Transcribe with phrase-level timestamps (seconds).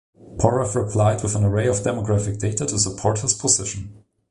[0.37, 4.03] Porath replied with an array of demographic data to support his position.